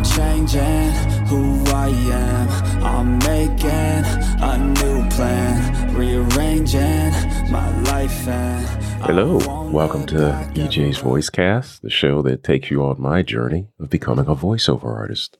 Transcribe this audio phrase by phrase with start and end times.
[0.00, 0.92] I'm changing
[1.26, 2.48] who I am.
[2.82, 4.02] I'm making
[4.40, 7.12] a new plan, rearranging
[7.52, 8.66] my life and.
[9.02, 9.36] Hello,
[9.70, 10.14] welcome to
[10.54, 15.36] EJ's Voicecast, the show that takes you on my journey of becoming a voiceover artist.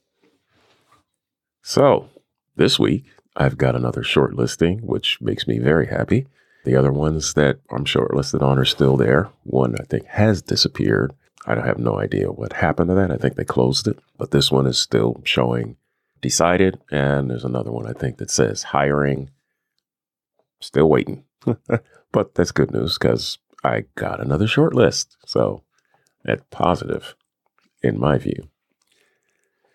[1.63, 2.11] So,
[2.55, 6.27] this week I've got another short listing, which makes me very happy.
[6.67, 9.31] The other ones that I'm shortlisted on are still there.
[9.43, 11.15] One I think has disappeared.
[11.47, 13.11] I have no idea what happened to that.
[13.11, 15.77] I think they closed it, but this one is still showing
[16.21, 16.79] decided.
[16.91, 19.31] And there's another one I think that says hiring.
[20.61, 21.25] Still waiting.
[22.13, 25.17] but that's good news because I got another short list.
[25.27, 25.63] So
[26.25, 27.15] that's positive
[27.83, 28.49] in my view.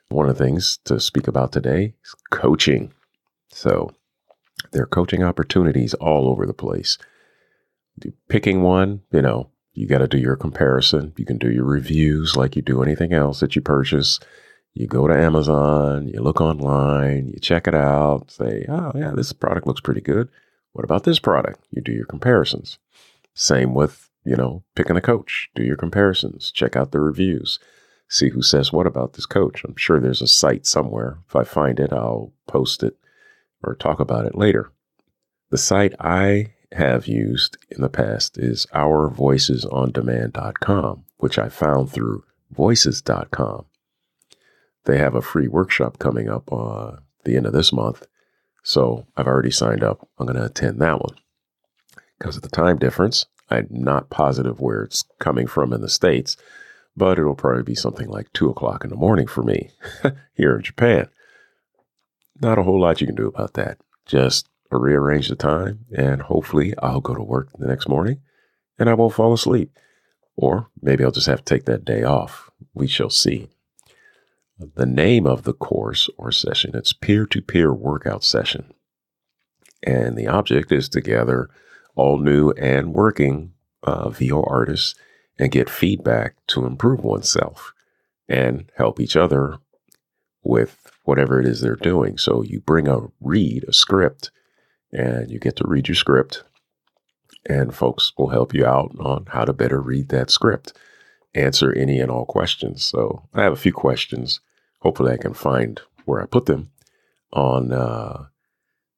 [0.09, 2.93] One of the things to speak about today is coaching.
[3.49, 3.91] So
[4.71, 6.97] there are coaching opportunities all over the place.
[8.27, 11.13] Picking one, you know, you got to do your comparison.
[11.17, 14.19] You can do your reviews like you do anything else that you purchase.
[14.73, 19.31] You go to Amazon, you look online, you check it out, say, oh, yeah, this
[19.33, 20.29] product looks pretty good.
[20.73, 21.65] What about this product?
[21.71, 22.79] You do your comparisons.
[23.33, 25.49] Same with, you know, picking a coach.
[25.55, 26.51] Do your comparisons.
[26.51, 27.59] Check out the reviews.
[28.09, 29.63] See who says what about this coach.
[29.63, 31.19] I'm sure there's a site somewhere.
[31.27, 32.97] If I find it, I'll post it
[33.63, 34.71] or talk about it later.
[35.51, 43.65] The site I have used in the past is ourvoicesondemand.com, which I found through voices.com.
[44.83, 48.05] They have a free workshop coming up uh, the end of this month.
[48.63, 50.07] So I've already signed up.
[50.17, 51.15] I'm going to attend that one
[52.17, 53.27] because of the time difference.
[53.49, 56.35] I'm not positive where it's coming from in the States,
[56.97, 59.69] but it'll probably be something like two o'clock in the morning for me
[60.33, 61.09] here in Japan.
[62.41, 63.77] Not a whole lot you can do about that.
[64.05, 68.21] Just rearrange the time and hopefully I'll go to work the next morning
[68.77, 69.71] and I won't fall asleep.
[70.35, 72.51] Or maybe I'll just have to take that day off.
[72.73, 73.47] We shall see.
[74.57, 78.73] The name of the course or session, it's peer to peer workout session.
[79.83, 81.49] And the object is to gather
[81.95, 83.53] all new and working
[83.83, 84.95] uh, VO artists
[85.37, 87.73] and get feedback to improve oneself
[88.27, 89.59] and help each other
[90.43, 92.17] with whatever it is they're doing.
[92.17, 94.31] So you bring a read, a script,
[94.95, 96.43] and you get to read your script,
[97.45, 100.73] and folks will help you out on how to better read that script,
[101.33, 102.83] answer any and all questions.
[102.83, 104.39] So I have a few questions.
[104.79, 106.71] Hopefully, I can find where I put them.
[107.33, 108.27] On uh,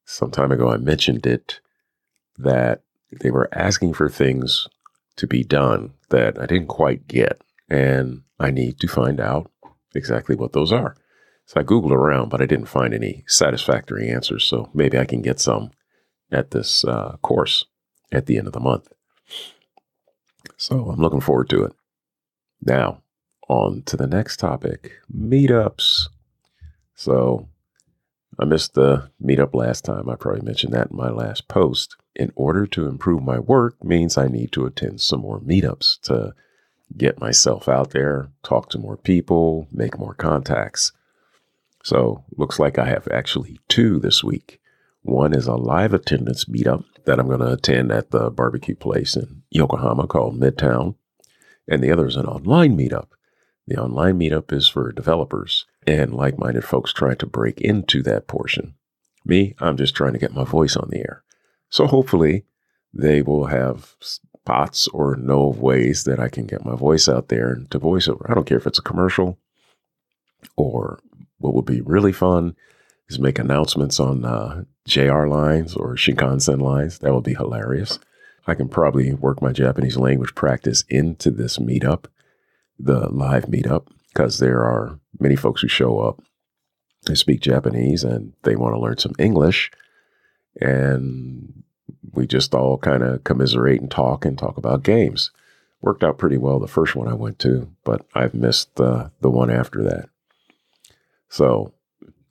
[0.04, 1.58] some time ago, I mentioned it
[2.36, 2.82] that
[3.20, 4.68] they were asking for things
[5.16, 9.50] to be done that I didn't quite get, and I need to find out
[9.96, 10.96] exactly what those are.
[11.46, 14.44] So I Googled around, but I didn't find any satisfactory answers.
[14.44, 15.72] So maybe I can get some
[16.30, 17.64] at this uh, course
[18.12, 18.88] at the end of the month.
[20.56, 21.72] So I'm looking forward to it.
[22.62, 23.02] Now,
[23.48, 26.08] on to the next topic meetups.
[26.94, 27.48] So
[28.38, 30.08] I missed the meetup last time.
[30.08, 31.96] I probably mentioned that in my last post.
[32.14, 36.34] In order to improve my work means I need to attend some more meetups to
[36.96, 40.92] get myself out there, talk to more people, make more contacts.
[41.84, 44.60] So, looks like I have actually two this week.
[45.08, 49.16] One is a live attendance meetup that I'm going to attend at the barbecue place
[49.16, 50.96] in Yokohama called Midtown.
[51.66, 53.08] And the other is an online meetup.
[53.66, 58.26] The online meetup is for developers and like minded folks trying to break into that
[58.26, 58.74] portion.
[59.24, 61.22] Me, I'm just trying to get my voice on the air.
[61.70, 62.44] So hopefully
[62.92, 67.50] they will have spots or know ways that I can get my voice out there
[67.50, 68.28] and to voiceover.
[68.30, 69.38] I don't care if it's a commercial
[70.54, 71.00] or
[71.38, 72.54] what would be really fun
[73.08, 76.98] is make announcements on uh, JR lines or Shinkansen lines.
[76.98, 77.98] That would be hilarious.
[78.46, 82.06] I can probably work my Japanese language practice into this meetup,
[82.78, 86.22] the live meetup, because there are many folks who show up
[87.06, 89.70] and speak Japanese and they want to learn some English.
[90.60, 91.62] And
[92.12, 95.30] we just all kind of commiserate and talk and talk about games.
[95.80, 99.30] Worked out pretty well the first one I went to, but I've missed the, the
[99.30, 100.08] one after that.
[101.28, 101.72] So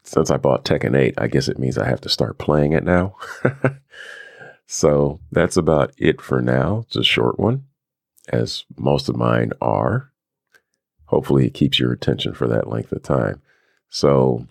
[0.07, 2.85] since I bought Tekken 8, I guess it means I have to start playing it
[2.85, 3.17] now.
[4.65, 6.85] so that's about it for now.
[6.87, 7.65] It's a short one,
[8.29, 10.13] as most of mine are.
[11.07, 13.41] Hopefully, it keeps your attention for that length of time.
[13.89, 14.47] So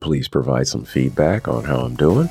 [0.00, 2.28] please provide some feedback on how I'm doing.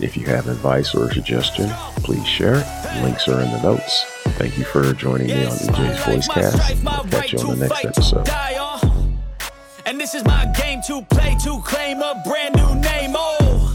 [0.00, 2.64] If you have advice or suggestion, please share.
[3.02, 4.04] Links are in the notes.
[4.38, 6.86] Thank you for joining me on EJ's Voicecast.
[6.86, 8.57] I'll catch you on the next episode.
[9.88, 13.14] And this is my game to play to claim a brand new name.
[13.16, 13.74] Oh,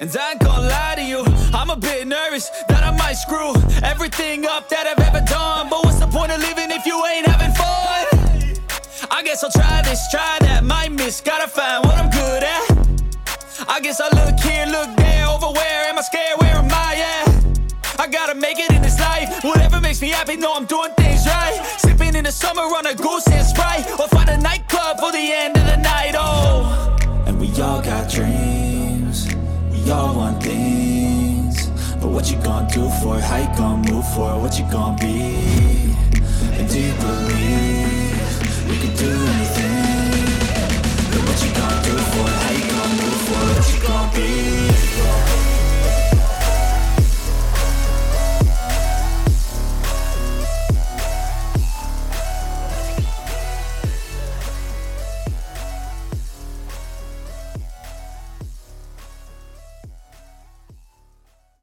[0.00, 1.22] and I ain't gonna lie to you,
[1.54, 3.54] I'm a bit nervous that I might screw
[3.84, 5.68] everything up that I've ever done.
[5.70, 8.58] But what's the point of living if you ain't having fun?
[9.08, 11.20] I guess I'll try this, try that, might miss.
[11.20, 13.68] Gotta find what I'm good at.
[13.68, 16.40] I guess I look here, look there, over where am I scared?
[16.40, 17.25] Where am I at?
[17.98, 19.42] I gotta make it in this life.
[19.42, 21.58] Whatever makes me happy, know I'm doing things right.
[21.78, 25.32] Sipping in the summer on a goose and sprite, or find a nightclub for the
[25.32, 26.14] end of the night.
[26.16, 26.96] Oh,
[27.26, 29.34] and we all got dreams.
[29.72, 31.68] We all want things.
[32.00, 33.24] But what you gonna do for it?
[33.24, 34.38] How you gonna move for it?
[34.38, 35.94] What you gonna be?
[36.58, 39.85] And do you believe we can do anything?